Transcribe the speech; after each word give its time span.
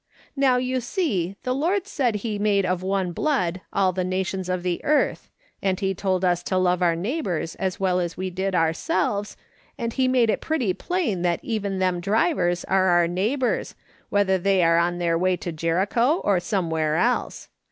Now, 0.35 0.57
you 0.57 0.81
see, 0.81 1.35
the 1.43 1.53
Lord 1.53 1.85
said 1.85 2.15
he 2.15 2.33
had 2.33 2.41
made 2.41 2.65
of 2.65 2.81
one 2.81 3.11
blood 3.11 3.61
all 3.71 3.93
the 3.93 4.03
nations 4.03 4.49
of 4.49 4.63
the 4.63 4.83
earth, 4.83 5.29
and 5.61 5.79
he 5.79 5.93
told 5.93 6.25
us 6.25 6.41
to 6.41 6.57
love 6.57 6.81
our 6.81 6.95
neighbours 6.95 7.53
as 7.57 7.79
well 7.79 7.99
as 7.99 8.17
we 8.17 8.31
did 8.31 8.55
ourselves, 8.55 9.37
and 9.77 9.93
he 9.93 10.07
made 10.07 10.31
it 10.31 10.41
pretty 10.41 10.73
plain 10.73 11.21
that 11.21 11.39
even 11.43 11.77
them 11.77 11.99
drivers 11.99 12.63
are 12.63 12.87
our 12.87 13.07
neighbours, 13.07 13.75
whether 14.09 14.39
tliey 14.39 14.65
are 14.65 14.79
on 14.79 14.97
their 14.97 15.19
way 15.19 15.37
to 15.37 15.51
Jericho 15.51 16.19
or 16.23 16.39
somewhere 16.39 16.95
else. 16.97 17.49